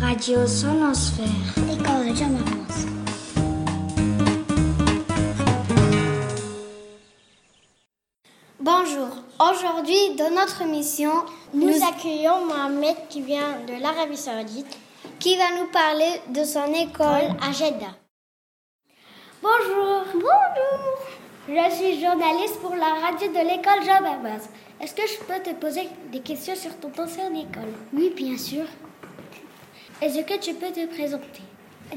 Radio 0.00 0.46
Sonosphère. 0.46 1.26
École 1.72 2.16
Jean 2.16 2.28
Marmos. 2.28 2.86
Bonjour. 8.60 9.08
Aujourd'hui, 9.40 10.16
dans 10.16 10.30
notre 10.30 10.62
émission, 10.62 11.12
nous, 11.54 11.82
accueillons 11.82 12.46
Mohamed 12.46 12.96
qui 13.08 13.22
vient 13.22 13.60
de 13.66 13.80
l'Arabie 13.80 14.16
Saoudite, 14.16 14.78
qui 15.18 15.36
va 15.36 15.44
nous 15.58 15.68
parler 15.70 16.20
de 16.28 16.44
son 16.44 16.72
école 16.74 17.36
à 17.40 17.52
Jeddah. 17.52 17.94
Bonjour. 19.42 20.04
Bonjour. 20.14 20.98
Je 21.48 21.74
suis 21.74 22.00
journaliste 22.00 22.60
pour 22.60 22.74
la 22.74 22.94
radio 23.00 23.28
de 23.28 23.48
l'école 23.48 23.84
Jean 23.84 24.02
Barbaz. 24.02 24.48
Est-ce 24.80 24.94
que 24.94 25.02
je 25.06 25.18
peux 25.24 25.42
te 25.42 25.54
poser 25.56 25.88
des 26.12 26.20
questions 26.20 26.54
sur 26.54 26.76
ton 26.78 26.92
ancienne 27.02 27.36
école? 27.36 27.72
Oui, 27.92 28.12
bien 28.14 28.36
sûr. 28.36 28.64
Est-ce 30.00 30.20
que 30.20 30.38
tu 30.38 30.54
peux 30.54 30.70
te 30.70 30.86
présenter? 30.86 31.42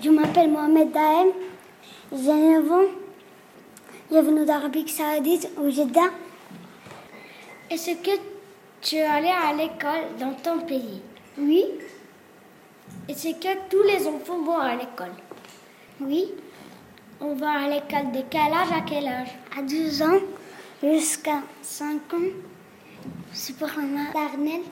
Je 0.02 0.10
m'appelle 0.10 0.50
Mohamed 0.50 0.92
Dahem. 0.92 1.28
J'ai 2.12 2.34
9 2.34 2.72
ans. 2.72 2.90
Je 4.12 4.18
viens 4.18 4.44
d'Arabie 4.44 4.88
Saoudite 4.88 5.50
au 5.62 5.70
Jeddah. 5.70 6.10
Est-ce 7.70 7.92
que 7.92 8.20
tu 8.82 8.98
allé 8.98 9.30
à 9.30 9.54
l'école 9.54 10.18
dans 10.20 10.34
ton 10.34 10.62
pays? 10.66 11.00
Oui. 11.38 11.64
Est-ce 13.08 13.36
que 13.36 13.70
tous 13.70 13.84
les 13.84 14.08
enfants 14.08 14.42
vont 14.42 14.58
à 14.58 14.76
l'école? 14.76 15.14
Oui. 16.00 16.34
On 17.20 17.36
va 17.36 17.52
à 17.52 17.68
l'école 17.68 18.12
de 18.14 18.24
quel 18.32 18.52
âge 18.52 18.72
à 18.72 18.82
quel 18.82 19.08
âge? 19.08 19.30
À 19.56 19.62
12 19.62 20.02
ans 20.02 20.20
jusqu'à 20.82 21.44
5 21.62 22.14
ans. 22.16 22.18
C'est 23.32 23.56
pour 23.56 23.68
la 23.68 23.84
maternelle. 23.84 24.64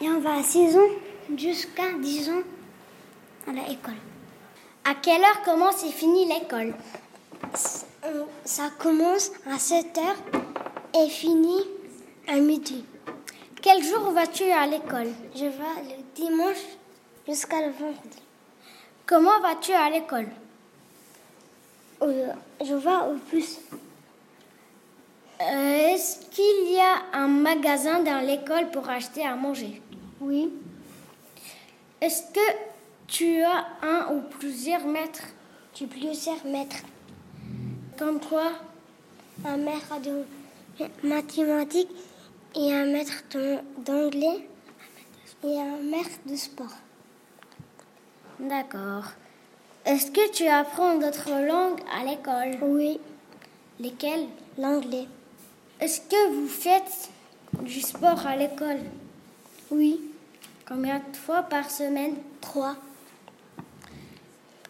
Et 0.00 0.08
on 0.08 0.20
va 0.20 0.34
à 0.34 0.42
6 0.44 0.76
ans 0.76 0.92
jusqu'à 1.36 1.92
10 2.00 2.30
ans 2.30 2.42
à 3.48 3.52
l'école. 3.52 3.94
À 4.84 4.94
quelle 4.94 5.22
heure 5.22 5.42
commence 5.44 5.84
et 5.84 5.90
finit 5.92 6.26
l'école? 6.26 6.74
Ça 8.44 8.70
commence 8.78 9.30
à 9.50 9.58
7 9.58 9.98
heures 9.98 11.02
et 11.02 11.08
finit 11.08 11.64
à 12.28 12.36
midi. 12.36 12.84
Quel 13.62 13.82
jour 13.82 14.10
vas-tu 14.10 14.44
à 14.44 14.66
l'école? 14.66 15.08
Je 15.34 15.46
vais 15.46 15.96
le 15.96 16.02
dimanche 16.14 16.62
jusqu'à 17.26 17.60
le 17.66 17.72
vendredi. 17.72 18.22
Comment 19.06 19.40
vas-tu 19.40 19.72
à 19.72 19.88
l'école? 19.90 20.28
Je 22.02 22.74
vais 22.74 23.10
au 23.10 23.14
bus. 23.30 23.58
Euh, 25.40 25.94
Est-ce 25.94 26.26
qu'il 26.26 26.72
y 26.72 26.78
a 26.78 27.18
un 27.18 27.28
magasin 27.28 28.00
dans 28.02 28.24
l'école 28.24 28.70
pour 28.70 28.88
acheter 28.88 29.26
à 29.26 29.34
manger? 29.34 29.80
Oui. 30.20 30.52
Est-ce 32.04 32.22
que 32.34 32.56
tu 33.06 33.40
as 33.40 33.64
un 33.80 34.14
ou 34.14 34.20
plusieurs 34.38 34.84
maîtres? 34.84 35.24
Tu 35.72 35.86
plusieurs 35.86 36.44
maîtres. 36.44 36.82
Comme 37.98 38.20
quoi? 38.20 38.52
Un 39.42 39.56
maître 39.56 39.94
de 40.02 40.88
mathématiques 41.02 41.88
et 42.54 42.74
un 42.74 42.84
maître 42.84 43.24
d'anglais 43.78 44.46
et 45.44 45.58
un 45.58 45.78
maître 45.78 46.18
de 46.26 46.36
sport. 46.36 46.76
D'accord. 48.38 49.04
Est-ce 49.86 50.10
que 50.10 50.30
tu 50.30 50.46
apprends 50.46 50.98
d'autres 50.98 51.30
langues 51.30 51.80
à 51.90 52.04
l'école? 52.04 52.58
Oui. 52.68 53.00
Lesquelles? 53.80 54.28
L'anglais. 54.58 55.08
Est-ce 55.80 56.02
que 56.02 56.34
vous 56.34 56.48
faites 56.48 57.08
du 57.62 57.80
sport 57.80 58.26
à 58.26 58.36
l'école? 58.36 58.80
Oui. 59.70 60.10
Combien 60.66 60.98
de 60.98 61.16
fois 61.16 61.42
par 61.42 61.70
semaine? 61.70 62.16
Trois. 62.40 62.76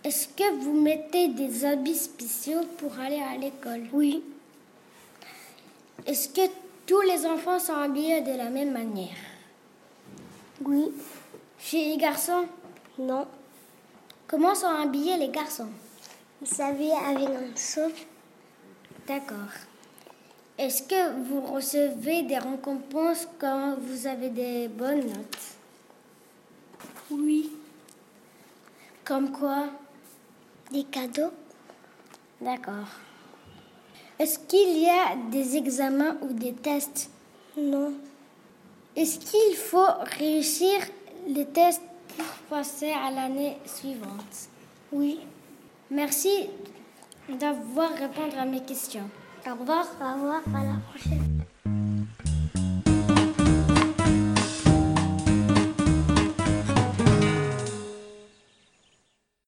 Est-ce 0.02 0.28
que 0.28 0.56
vous 0.60 0.78
mettez 0.80 1.28
des 1.28 1.64
habits 1.64 1.94
spéciaux 1.94 2.62
pour 2.78 2.98
aller 2.98 3.22
à 3.22 3.36
l'école? 3.36 3.84
Oui. 3.92 4.22
Est-ce 6.06 6.28
que 6.28 6.50
tous 6.86 7.00
les 7.02 7.24
enfants 7.24 7.58
sont 7.58 7.76
habillés 7.76 8.20
de 8.20 8.36
la 8.36 8.50
même 8.50 8.72
manière? 8.72 9.16
Oui. 10.64 10.92
Chez 11.58 11.90
les 11.90 11.96
garçons? 11.96 12.46
Non. 12.98 13.26
Comment 14.26 14.54
sont 14.54 14.66
habillés 14.66 15.16
les 15.16 15.28
garçons? 15.28 15.70
Ils 16.42 16.48
s'habillent 16.48 16.92
avec 16.92 17.28
un 17.28 17.56
souffle. 17.56 18.04
D'accord. 19.06 19.52
Est-ce 20.58 20.82
que 20.82 21.22
vous 21.24 21.40
recevez 21.40 22.22
des 22.22 22.38
récompenses 22.38 23.26
quand 23.38 23.76
vous 23.80 24.06
avez 24.06 24.28
des 24.28 24.68
bonnes 24.68 25.06
notes 25.06 25.38
Oui. 27.10 27.50
Comme 29.04 29.32
quoi 29.32 29.66
Des 30.72 30.84
cadeaux. 30.84 31.30
D'accord. 32.40 32.88
Est-ce 34.18 34.38
qu'il 34.38 34.78
y 34.78 34.88
a 34.88 35.16
des 35.30 35.56
examens 35.56 36.16
ou 36.22 36.32
des 36.32 36.54
tests 36.54 37.10
Non. 37.56 37.92
Est-ce 38.96 39.18
qu'il 39.18 39.56
faut 39.56 39.92
réussir 40.18 40.80
les 41.26 41.46
tests 41.46 41.82
pour 42.16 42.26
passer 42.48 42.92
à 42.92 43.10
l'année 43.10 43.58
suivante 43.66 44.48
Oui. 44.92 45.20
Merci 45.90 46.48
d'avoir 47.28 47.92
répondu 47.92 48.36
à 48.36 48.44
mes 48.44 48.62
questions. 48.62 49.08
Au 49.46 49.54
revoir. 49.54 49.86
Au 50.00 50.14
revoir. 50.14 50.42
À 50.54 50.64
la 50.64 50.80
prochaine. 50.88 51.43